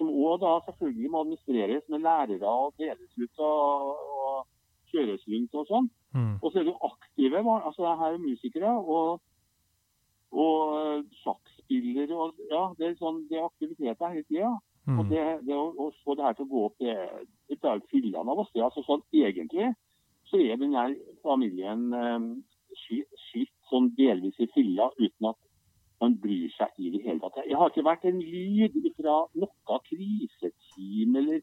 [0.00, 3.90] som òg da selvfølgelig må administreres med lærere og deles ut og,
[4.24, 4.38] og
[4.92, 5.90] kjøres rundt og sånn.
[6.16, 6.32] Mm.
[6.40, 9.20] Og så er det jo aktive altså det her er musikere og,
[10.32, 14.56] og sjakkspillere og ja, det er sånn, det er aktiviteter hele tida.
[14.88, 15.10] Og Mm.
[15.10, 16.94] det, det å, å få det her til å gå opp, det,
[17.52, 18.48] det jo fyllene av oss.
[18.54, 18.62] det.
[18.64, 19.68] Altså, sånn, egentlig
[20.30, 22.24] så er den her familien eh,
[22.80, 25.38] skitt sånn delvis i fylla uten at
[26.00, 27.42] man bryr seg i det hele tatt.
[27.46, 31.42] Jeg har ikke vært en lyd fra noe kriseteam eller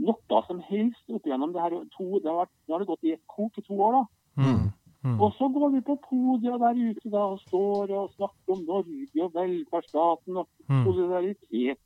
[0.00, 1.76] noe som helst opp igjennom det her.
[1.96, 4.04] To, det har vært, nå har det gått i et kok i to år, da.
[4.42, 4.66] Mm.
[5.00, 5.16] Mm.
[5.16, 9.24] Og så går vi på podiet der ute da, og står og snakker om Norge
[9.24, 10.84] og velferdsstaten og Mm.
[10.84, 11.80] solidaritet.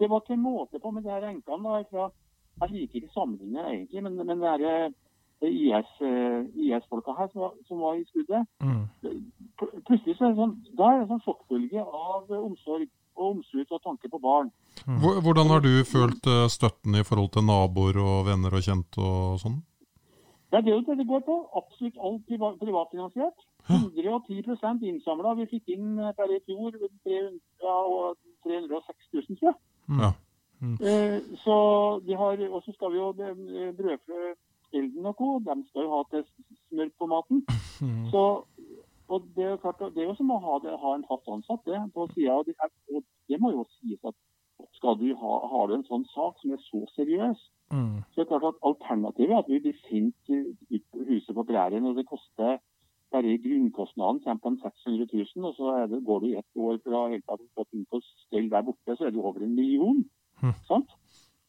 [0.00, 1.62] Det var ikke måte på med de her enkene.
[1.62, 2.10] da, fra,
[2.60, 4.92] Jeg liker ikke sammenligninger egentlig, men, men det er
[5.50, 8.46] IS, eh, IS-folka her som var, som var i skuddet.
[8.62, 8.84] Mm.
[9.86, 13.82] Plutselig så er det sånn, da er det sånn sjokkbølge av omsorg og omsut og
[13.82, 14.50] tanke på barn.
[14.86, 14.98] Mm.
[15.22, 19.38] Hvordan har du følt eh, støtten i forhold til naboer og venner og kjente og
[19.42, 19.62] sånn?
[20.50, 21.36] Det er det det går på.
[21.58, 22.26] Absolutt alt
[22.60, 23.46] privatfinansiert.
[23.66, 25.34] 110% innsamla.
[25.40, 26.74] Vi fikk inn eh, per i fjor
[27.06, 27.78] 300, ja,
[28.46, 29.60] 306 000, tror jeg.
[30.02, 30.14] Ja.
[30.64, 30.78] Mm.
[31.42, 31.54] så
[32.06, 34.20] de har, Og så skal vi jo brødfø
[34.74, 35.38] elden og co.
[35.46, 36.24] De skal jo ha til
[36.68, 37.44] smør på maten.
[37.82, 38.04] Mm.
[38.12, 38.22] Så,
[39.08, 41.64] og det er klart, det er jo som å ha, det, ha en fast ansatt
[41.68, 42.38] det, på sida.
[42.38, 44.14] Og, det er- må jo sies at
[44.76, 48.04] skal du ha, har du en sånn sak som er så seriøs, Mm.
[48.12, 50.28] så er det klart at alternativet er at vi blir sendt
[50.70, 52.58] ut på huset på prærien, og det koster
[53.10, 55.06] bare grunnkostnaden kommer på 600
[55.36, 58.00] 000, og så er det, går du ett år fra helt tatt få ting på
[58.04, 60.04] stell der borte, så er det over en million.
[60.42, 60.52] Mm.
[60.68, 60.90] Sant?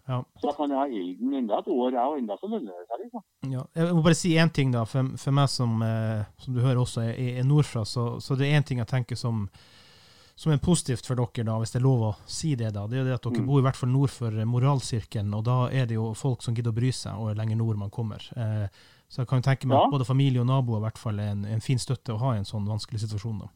[0.08, 0.20] Ja.
[0.40, 2.88] Så da kan jeg ha elden enda et år, jeg, og enda så lønner det
[2.90, 3.00] seg.
[3.06, 3.24] liksom.
[3.52, 4.84] Ja, jeg må bare si én ting, da.
[4.86, 8.46] For, for meg som, eh, som du hører også er, er nordfra, så, så det
[8.52, 9.48] er én ting jeg tenker som,
[10.36, 12.74] som er positivt for dere, da, hvis det er lov å si det.
[12.76, 13.48] da, Det er det at dere Mm.
[13.48, 16.72] bor i hvert fall nord for moralsirkelen, og da er det jo folk som gidder
[16.72, 18.22] å bry seg, og lenger nord man kommer.
[18.38, 18.68] Eh,
[19.10, 19.86] så jeg kan jo tenke meg Ja.
[19.86, 22.34] at både familie og naboer i hvert fall er en, en fin støtte å ha
[22.34, 23.40] i en sånn vanskelig situasjon.
[23.40, 23.48] da.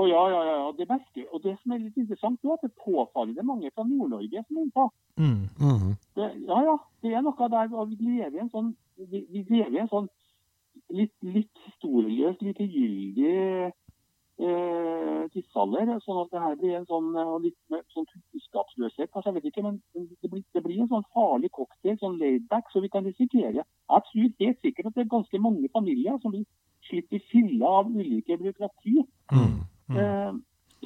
[0.00, 0.06] Ja.
[0.06, 2.72] Og ja, ja, ja, det merker Og det som er litt interessant, er at det
[2.84, 4.86] påfaller det mange fra Nord-Norge som er innpå.
[5.16, 5.42] Mm.
[5.68, 5.92] Mhm.
[6.16, 9.44] Det, ja, ja, det er noe der og vi lever i en sånn, vi, vi
[9.50, 10.08] lever i en sånn
[10.94, 13.34] litt, litt historieløs, likegyldig
[14.40, 15.92] eh, tidsalder.
[16.04, 19.50] Sånn at det her blir en sånn, eh, litt mer sånn kunnskapsløshet, kanskje, jeg vet
[19.50, 19.66] ikke.
[19.66, 19.80] Men
[20.22, 23.64] det blir, det blir en sånn farlig cocktail, sånn laidback, så vi kan risikere.
[23.66, 26.46] Jeg tror helt sikkert at det er ganske mange familier som blir
[26.88, 28.96] slitt i filla av ulike byråkrati.
[29.32, 29.58] Mm.
[29.90, 29.98] Mm.
[30.00, 30.32] Eh,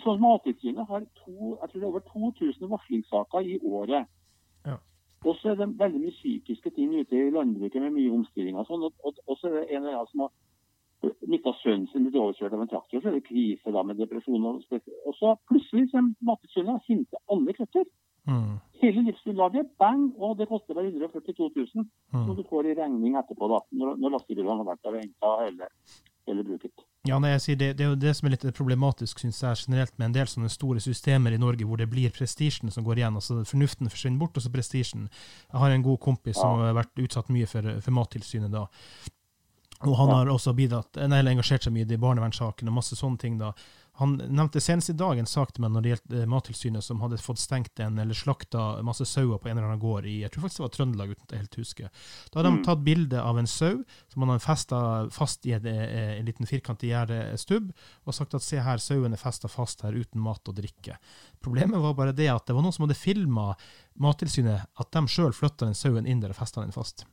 [0.02, 4.08] så Mattilsynet har to, jeg tror det er over 2000 varslingssaker i året.
[4.66, 4.76] Ja.
[5.24, 8.56] Og så er det veldig mye psykiske ting ute i landbruket med mye omstilling.
[8.58, 10.32] Og sånn, og, og, så er det en eller annen som har
[11.28, 14.46] mista sønnen sin blitt overkjørt av en traktor, så er det krise da med depresjon.
[14.50, 17.86] Og, og så plutselig kommer Mattilsynet og henter alle krefter.
[18.24, 18.56] Mm.
[18.80, 21.66] Hele livsgrunnlaget, bang, og det koster bare 142 000.
[21.74, 22.36] Som Mm.
[22.36, 25.68] du får i regning etterpå, da, når, når lastebilene har vært der og henta hele,
[26.28, 26.84] hele bruket.
[27.04, 29.58] Ja, nei, jeg sier det, det er jo det som er litt problematisk synes jeg
[29.66, 33.02] generelt med en del sånne store systemer i Norge hvor det blir prestisjen som går
[33.02, 33.18] igjen.
[33.20, 35.10] altså Fornuften forsvinner bort, og så prestisjen.
[35.50, 38.64] Jeg har en god kompis som har vært utsatt mye for, for Mattilsynet da.
[39.84, 43.36] Og han har også bidratt, nei, engasjert seg mye i barnevernssaken og masse sånne ting.
[43.36, 43.52] da.
[44.00, 47.02] Han nevnte senest i dag en sak til meg når det gjaldt eh, Mattilsynet, som
[47.04, 50.32] hadde fått stengt en eller slakta masse sauer på en eller annen gård i jeg
[50.34, 52.08] tror faktisk det var Trøndelag, uten at jeg helt husker.
[52.32, 54.80] Da hadde de tatt bilde av en sau som han hadde festa
[55.14, 57.70] fast i en, eh, en liten firkantet gjerdestubb,
[58.02, 60.98] og sagt at se her, sauen er festa fast her uten mat og drikke.
[61.44, 63.52] Problemet var bare det at det var noen som hadde filma
[64.02, 67.06] Mattilsynet, at de sjøl flytta den sauen inn der og festa den fast.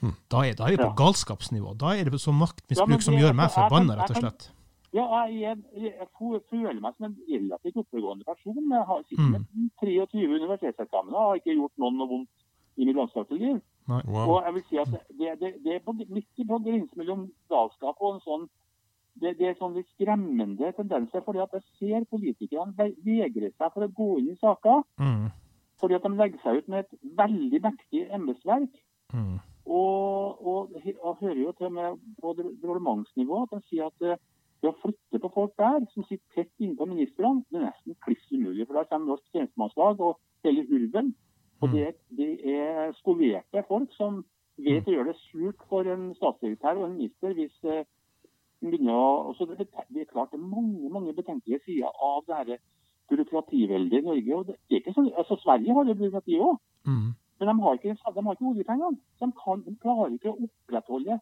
[0.00, 1.74] Da er, da er vi på galskapsnivå.
[1.76, 4.46] Da er det så Ja, maktmisbruk som gjør meg altså, forbanna, rett og slett.
[4.92, 8.58] Ja, jeg, jeg, jeg føler meg som en relativt oppegående person.
[8.58, 9.32] Jeg har sikkert Mm.
[9.32, 12.30] med 23 universitetseksamener og har ikke gjort noen noe vondt
[12.76, 13.60] i mitt langstrakte liv.
[13.88, 14.24] Wow.
[14.30, 17.96] Og jeg vil si at det, det, det er på, midt på grensen mellom galskap
[18.00, 18.48] og en sånn
[19.20, 21.20] det, det er sånn litt skremmende tendenser.
[21.26, 24.82] fordi at jeg ser politikerne vegre seg for å gå inn i saker.
[25.02, 25.28] Mm.
[25.80, 28.74] Fordi at de legger seg ut med et veldig mektig embetsverk.
[29.12, 29.38] Mm.
[29.66, 34.22] Og, og, og hører jo til og med på departementsnivå at de sier at eh,
[34.62, 38.26] det å flytte på folk der, som sitter tett innpå ministrene, det er nesten kliss
[38.32, 38.66] umulig.
[38.66, 41.14] For da kommer Norsk tjenestemannslag og hele ulven.
[41.62, 41.72] Og Mm.
[41.76, 44.24] det, det er skolerte folk som
[44.58, 47.84] vet å gjøre det surt for en statssekretær og en minister hvis eh,
[48.60, 52.36] begynner å så det, det er klart det er mange mange betenkelige sider av det
[52.36, 52.58] her
[53.10, 54.34] byråkrativelde i Norge.
[54.36, 57.12] og det er ikke sånn, altså Sverige har jo byråkrati òg, Mm.
[57.40, 58.96] men de har ikke, de har ikke oljepengene.
[59.20, 61.20] De, kan, de klarer ikke å opprettholde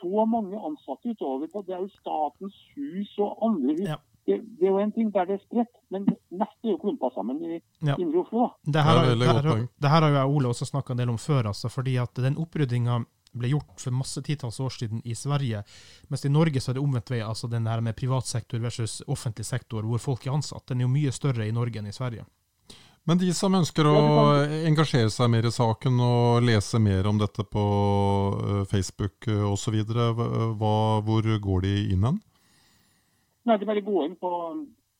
[0.00, 3.88] så mange ansatte utover på Det er jo Statens hus og andre hus.
[3.88, 3.96] Ja.
[4.26, 7.08] Det, det er jo en ting der det er spredt, men neste er jo klumpa
[7.14, 7.96] sammen i Ja.
[7.98, 8.46] indre Oslo.
[8.46, 8.72] da.
[8.72, 11.18] Det her, Det er her, det her har jo Ole også snakka en del om
[11.18, 13.00] før, altså, fordi at den oppryddinga
[13.32, 15.62] ble gjort for masse titalls år siden i Sverige,
[16.10, 17.20] mens i Norge så er det omvendt vei.
[17.22, 20.66] altså Den her med privat sektor versus offentlig sektor, hvor folk er ansatt.
[20.66, 22.24] Den er jo mye større i Norge enn i Sverige.
[23.08, 23.94] Men de som ønsker å
[24.68, 27.62] engasjere seg mer i saken og lese mer om dette på
[28.36, 29.78] eh, Facebook osv.,
[30.60, 32.20] hvor går de inn hen?
[33.48, 34.30] Nei, er bare gå inn på,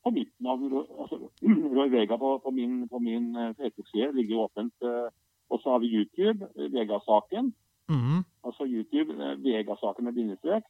[0.03, 1.19] på mitt navn, altså,
[1.77, 4.11] Roy Vega på, på min, min eh, Facebook-side.
[4.17, 4.73] ligger åpent.
[4.81, 5.09] eh,
[5.51, 7.53] Og så har vi YouTube, eh, Vega-saken.
[7.91, 8.23] Mhm.
[8.47, 10.63] Altså YouTube, eh, Vega-saken med bindestrek.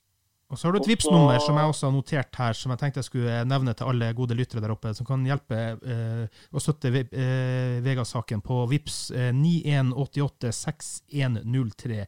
[0.51, 2.79] Og så har du et Og Vipps-nummer som jeg også har notert her, som jeg
[2.81, 6.59] tenkte jeg skulle nevne til alle gode lyttere der oppe, som kan hjelpe eh, å
[6.59, 12.03] støtte Vi- eh, Vegas-saken på Vips eh, 91886103.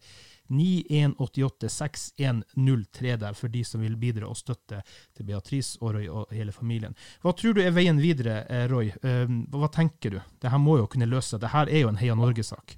[0.54, 4.82] 91886103 der, for de som vil bidra og støtte
[5.16, 6.94] til Beatrice og Roy og hele familien.
[7.24, 8.92] Hva tror du er veien videre, eh, Roy?
[9.04, 9.26] Eh,
[9.56, 10.22] hva tenker du?
[10.42, 11.30] Dette må jo kunne løse.
[11.38, 11.42] seg.
[11.48, 12.76] Dette er jo en Heia Norge-sak.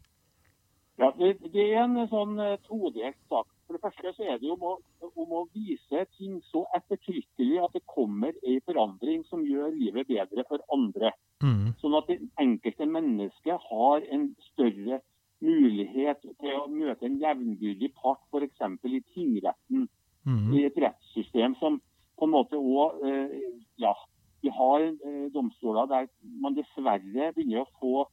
[1.02, 3.48] Ja, det, det er en sånn eh, todelt sak.
[3.66, 4.76] For det første så er det om å,
[5.08, 10.46] om å vise ting så ettertrykkelig at det kommer en forandring som gjør livet bedre
[10.50, 11.12] for andre.
[11.42, 11.74] Mm.
[11.82, 15.02] Sånn at det enkelte mennesket har en større
[15.46, 18.62] mulighet til å møte en jevnbyrdig part, f.eks.
[18.86, 19.88] i tingretten.
[20.26, 20.54] Mm.
[20.58, 21.82] I et rettssystem som
[22.18, 23.02] på en måte òg
[23.82, 23.92] Ja,
[24.46, 26.08] vi har eh, domstoler der
[26.42, 28.06] man dessverre begynner å få,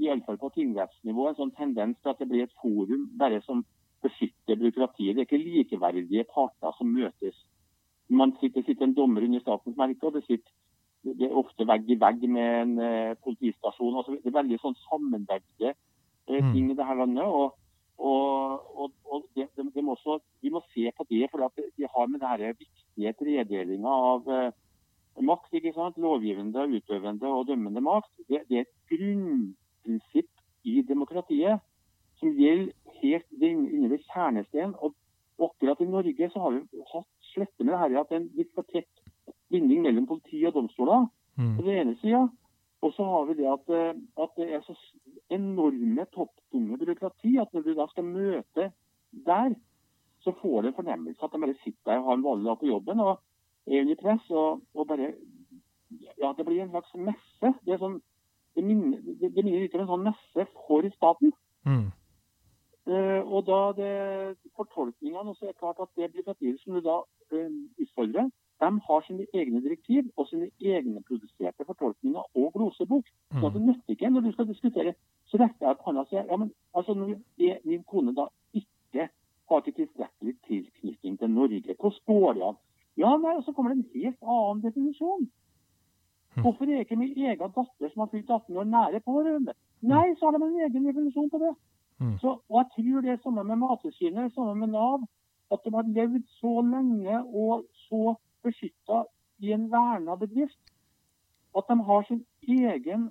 [0.00, 3.64] iallfall på tingrettsnivå, en sånn tendens til at det blir et forum bare som
[4.04, 5.16] beskytter byråkratiet.
[5.16, 7.36] Det er ikke likeverdige parter som møtes.
[8.08, 10.50] Man sitter, sitter en dommer under statens merke, og det sitter
[11.04, 13.96] det er ofte vegg i vegg med en eh, politistasjon.
[13.96, 16.52] Altså, det er veldig sånn sammenvevde eh, Mm.
[16.52, 17.24] ting i dette landet.
[17.24, 17.56] og
[18.00, 21.52] og, og, og det, det, det må også, Vi må se på det, for at
[21.76, 24.52] vi har med denne viktige tredelinga av eh,
[25.20, 25.52] makt.
[25.52, 25.98] ikke sant?
[26.00, 28.12] Lovgivende, utøvende og dømmende makt.
[28.28, 30.30] Det, det er et grunnprinsipp
[30.64, 31.60] i demokratiet
[32.20, 34.74] som gjelder helt inne ved kjernesteinen.
[34.80, 34.94] Og,
[35.38, 38.20] og akkurat i Norge så har vi hatt slette med det her at det er
[38.24, 38.88] en litt for tett
[39.50, 41.08] binding mellom politi og domstoler
[41.38, 41.56] Mm.
[41.56, 42.28] på den ene sida.
[42.82, 44.74] Og så har vi det at, eh, at det er så
[45.30, 48.72] enorme topptunge byråkrati at når du da skal møte
[49.26, 49.54] der,
[50.20, 52.58] så får du en fornemmelse at de bare sitter der og har en vanlig dag
[52.60, 53.20] på jobben og
[53.66, 54.30] er under press.
[54.30, 55.14] Og, og bare
[56.20, 57.54] Ja, det blir en slags messe.
[57.64, 57.96] Det, er sånn,
[58.54, 61.32] det, minner, det, det minner litt om en sånn messe for staten.
[61.66, 61.88] Mm.
[62.88, 67.50] Eh, og da det fortolkningene så er klart at det byråkratiet som du da eh,
[67.82, 73.04] utfordrer, de har sine egne direktiv og sine egne produserte fortolkninger og glosebok.
[73.40, 73.52] Så Mm.
[73.52, 74.94] det nytter ikke når du skal diskutere.
[75.26, 77.20] Så retter jeg at og sier ja, men altså når
[77.64, 79.08] min kone da ikke
[79.50, 82.56] har til tilstrekkelig tilknytning til Norge, hvordan går det an?
[82.96, 85.30] Ja, nei, og så kommer det en helt annen definisjon.
[86.42, 89.52] Hvorfor er ikke min egen datter som har fylt 18 år nære pårørende?
[89.82, 91.54] Nei, så har de en egen definisjon på det.
[92.00, 92.18] Mm.
[92.18, 95.06] Så, og jeg tror det er samme med Mattilsynet, samme med Nav.
[95.52, 99.04] At de har levd så lenge og så beskytta
[99.38, 100.60] i en verna bedrift
[101.58, 103.08] at de har sin egen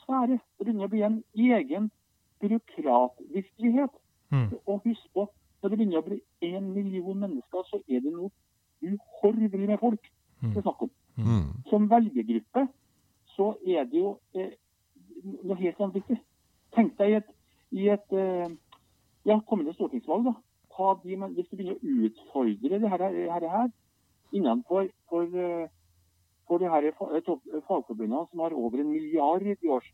[0.00, 0.38] sfære.
[0.58, 1.90] Det begynner å bli en egen
[2.40, 3.94] byråkratvirkelighet.
[4.32, 4.48] Mm.
[4.66, 5.28] Og husk på,
[5.62, 8.32] når det begynner å bli én million mennesker, så er det noe
[8.84, 10.10] uhorvelig med folk
[10.44, 10.90] det er snakk om.
[11.16, 11.46] Mm.
[11.70, 12.66] Som velgergruppe
[13.36, 14.52] så er det jo eh,
[15.42, 16.18] noe helt vanvittig.
[16.74, 17.30] Tenk deg i et,
[17.74, 18.50] i et eh,
[19.26, 20.28] ja, kommende stortingsvalg.
[20.30, 20.34] da.
[21.04, 23.68] De, hvis du begynner å utfordre det her, her, her
[24.34, 25.68] innenfor for, eh,
[26.48, 29.86] for de her eh, fagforbundene som har over en milliard i års,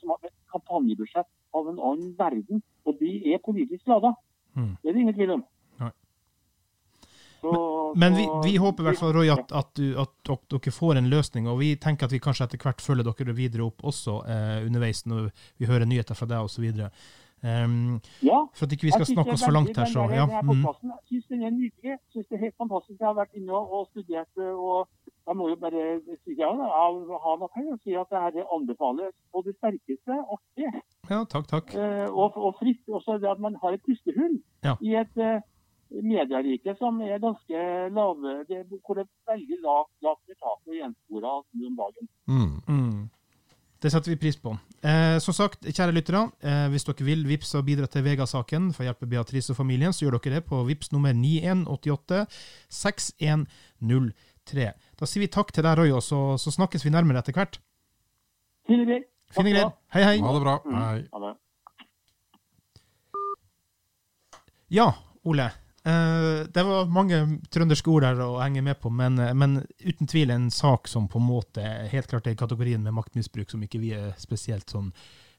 [0.00, 4.12] som har et kampanjebudsjett av en annen verden, og de er politisk lada.
[4.56, 4.74] Mm.
[4.82, 5.44] Det er det ingen tvil om.
[7.40, 10.10] Så, Men vi, så- vi håper i hvert fall, Roy, at, at, du, at
[10.50, 11.46] dere får en løsning.
[11.48, 15.04] Og vi tenker at vi kanskje etter hvert følger dere videre opp også eh, underveis
[15.06, 15.28] når
[15.60, 16.64] vi hører nyheter fra deg osv.
[17.46, 20.26] Um, Ja, for at ikke vi skal snakke oss for langt her, så ja.
[20.42, 20.64] Mm.
[20.66, 21.92] Jeg syns den er nydelig.
[21.94, 22.98] Jeg synes det er helt fantastisk.
[23.00, 24.88] Jeg har vært inne og, og studert og
[25.26, 25.82] jeg må jo bare
[26.22, 26.50] si ja,
[27.54, 30.18] feil å si at det her anbefales på det sterkeste.
[30.36, 30.70] Artig
[31.10, 31.74] ja, takk, takk.
[31.74, 32.82] Uh, og, og fritt.
[32.86, 34.74] Også det at man har et pustehull Ja.
[34.82, 35.42] i et uh,
[35.90, 37.58] medierike som er ganske
[37.98, 42.08] lave, det, hvor det er veldig lavt, lav i taket og gjenspora om dagen.
[42.26, 42.54] Mm.
[42.68, 43.02] Mm.
[43.86, 44.58] Det setter vi pris på.
[44.82, 48.82] Eh, som sagt, kjære lyttere, eh, hvis dere vil vippse og bidra til Vega-saken for
[48.82, 52.26] å hjelpe Beatrice og familien, så gjør dere det på vips nummer 9188
[52.66, 54.66] 6103.
[54.98, 57.60] Da sier vi takk til deg, Roy, og så, så snakkes vi nærmere etter hvert.
[58.66, 59.06] Fine greier.
[59.38, 59.70] Fine greier.
[59.94, 60.18] Hei, hei.
[60.18, 60.58] Ha det bra.
[60.66, 60.82] Mm.
[60.82, 61.06] Hei.
[64.80, 64.88] Ja,
[65.22, 65.46] Ole.
[65.86, 67.20] Eh, det var mange
[67.54, 71.06] trønderske ord her å henge med på, men, eh, men uten tvil en sak som
[71.06, 74.66] på en måte helt klart er i kategorien med maktmisbruk, som ikke vi er spesielt
[74.72, 74.90] sånn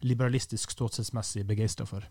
[0.07, 2.05] liberalistisk ståstedsmessig begeistra for.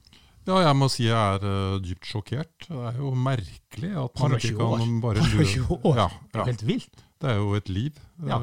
[0.47, 2.69] Ja, jeg må si jeg er uh, dypt sjokkert.
[2.69, 5.97] Det er jo merkelig at man ikke 20 kan bare Bare lure 20 år.
[5.97, 6.47] Ja, Det er ja.
[6.53, 7.03] helt vilt.
[7.17, 7.99] Det er jo et liv.
[8.21, 8.39] Ja.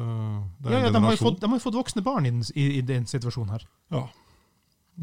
[0.66, 2.82] Ja, ja, de, har fått, de har jo fått voksne barn i den, i, i
[2.84, 3.64] den situasjonen her.
[3.94, 4.02] Ja.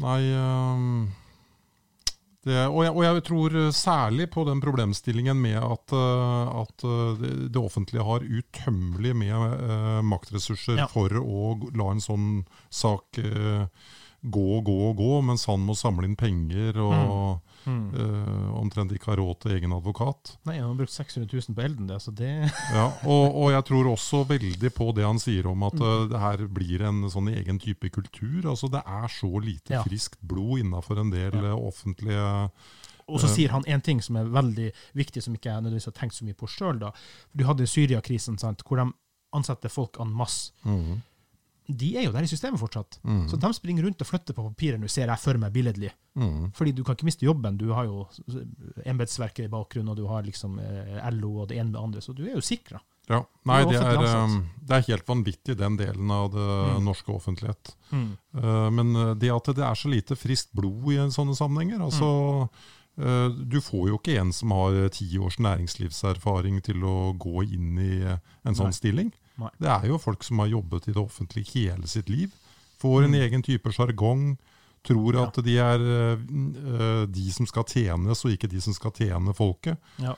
[0.02, 1.08] Nei ehm,
[2.42, 7.22] det, og, jeg, og jeg tror særlig på den problemstillingen med at, eh, at eh,
[7.46, 9.34] det, offentlige har utømmelig med
[9.68, 10.88] eh, maktressurser Ja.
[10.90, 12.30] for å la en sånn
[12.72, 13.20] sak
[14.24, 17.94] gå og gå og gå, mens han må samle inn penger og Mm.
[17.94, 20.32] eh, omtrent ikke har råd til egen advokat.
[20.44, 23.64] Nei, han har brukt 600 000 på Elden, det, så det Ja, og, og jeg
[23.68, 25.82] tror også veldig på det han sier om at Mm.
[25.86, 28.42] eh, det her blir en sånn egen type kultur.
[28.50, 29.82] Altså Det er så lite Ja.
[29.84, 31.52] friskt blod innafor en del Ja.
[31.52, 32.50] eh, offentlige
[33.08, 35.92] Og så sier han en ting som er veldig viktig, som ikke jeg nødvendigvis har
[35.92, 36.78] tenkt så mye på sjøl.
[37.36, 38.92] Du hadde Syria-krisen, hvor de
[39.32, 40.50] ansetter folk en masse.
[41.76, 42.98] De er jo der i systemet fortsatt.
[43.04, 43.24] Mm.
[43.30, 45.90] Så de springer rundt og flytter på papirer, nå ser jeg for meg billedlig.
[46.18, 46.50] Mm.
[46.54, 47.56] Fordi du kan ikke miste jobben.
[47.60, 48.06] Du har jo
[48.84, 52.02] embetsverket i bakgrunnen, og du har liksom eh, LO og det ene med det andre,
[52.04, 52.80] så du er jo sikra.
[53.10, 53.18] Ja.
[53.50, 54.36] Nei, er det er, offentlig ansatt.
[54.36, 56.84] eh, det er helt vanvittig, den delen av det Mm.
[56.86, 57.72] norske offentlighet.
[57.92, 62.48] Uh, Men eh, det at det er så lite friskt blod i sånne sammenhenger altså
[63.00, 67.78] Uh, Du får jo ikke en som har ti års næringslivserfaring til å gå inn
[67.80, 68.76] i en sånn Nei.
[68.76, 69.12] stilling.
[69.38, 69.50] Nei.
[69.60, 72.30] Det er jo folk som har jobbet i det offentlige hele sitt liv.
[72.82, 73.20] Får en Mm.
[73.22, 74.36] egen type sjargong.
[74.84, 75.26] Tror Ja.
[75.28, 79.32] at de er eh, eh, de som skal tjenes, og ikke de som skal tjene
[79.34, 79.78] folket.
[79.98, 80.14] Ja.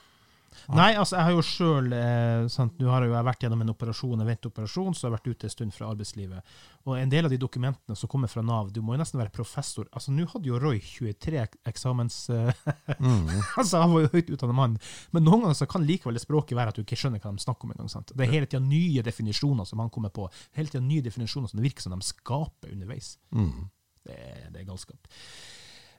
[0.74, 4.20] Nei, altså jeg har jo sjøl eh, Nå har jeg jo vært gjennom en operasjon,
[4.22, 6.54] en venteoperasjon, så jeg har vært ute en stund fra arbeidslivet.
[6.84, 9.32] Og en del av de dokumentene som kommer fra Nav, du må jo nesten være
[9.34, 9.88] professor.
[9.92, 12.22] Altså Nå hadde jo Roy 23 ek- eksamens...
[12.30, 12.52] Eh,
[13.00, 13.26] Mm.
[13.60, 14.74] altså Han var jo høyt utdannet mann.
[15.12, 17.42] Men noen ganger så kan likevel det språket være at du ikke skjønner hva de
[17.42, 17.72] snakker om.
[17.74, 18.04] engang?
[18.12, 20.28] Det er hele tida nye definisjoner som han kommer på.
[20.56, 23.14] Hele tida nye definisjoner som det virker som de skaper underveis.
[23.34, 23.66] Mm.
[24.04, 24.18] Det
[24.54, 25.10] det er galskap.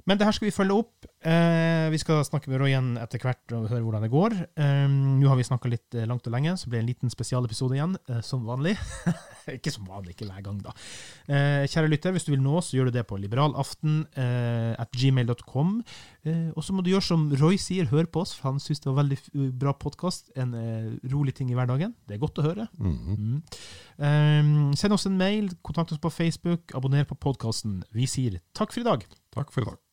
[0.05, 1.07] Men det her skal vi følge opp.
[1.25, 4.35] Eh, vi skal snakke med Roy igjen etter hvert og høre hvordan det går.
[4.61, 7.13] Eh, Nå har vi snakka litt eh, langt og lenge, så blir det en liten
[7.13, 8.75] spesialepisode igjen, eh, som vanlig.
[9.57, 10.75] ikke som vanlig, ikke hver gang, da.
[11.25, 14.75] Eh, kjære lytter, hvis du vil nå oss, så gjør du det på liberalaften eh,
[14.77, 15.79] at gmail.com.
[16.25, 18.89] Og så må du gjøre som Roy sier, hør på oss, for han syns det
[18.89, 20.31] var veldig bra podkast.
[20.41, 20.55] En
[21.13, 21.93] rolig ting i hverdagen.
[22.09, 22.65] Det er godt å høre.
[22.81, 22.97] Mm.
[23.13, 23.37] Mm.
[24.01, 27.83] Um, send oss en mail, kontakt oss på Facebook, abonner på podkasten.
[27.93, 29.05] Vi sier takk for i dag.
[29.37, 29.84] Takk for i dag.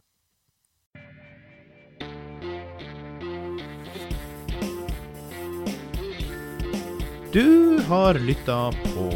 [7.32, 9.12] Du har lytta på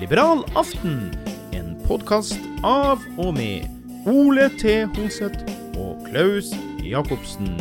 [0.00, 1.16] Liberal aften,
[1.52, 3.64] en podkast av og med
[4.04, 4.82] Ole T.
[4.98, 5.48] Hoseth
[5.80, 6.52] og Klaus
[6.84, 7.56] Jacobsen.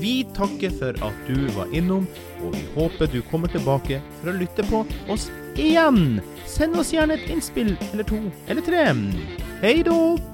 [0.00, 2.08] Vi takker for at du var innom,
[2.40, 5.28] og vi håper du kommer tilbake for å lytte på oss
[5.60, 6.22] igjen.
[6.48, 8.86] Send oss gjerne et innspill eller to eller tre.
[9.60, 10.33] Hei då!